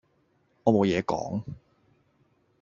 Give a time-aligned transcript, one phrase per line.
[0.63, 1.43] 我冇野講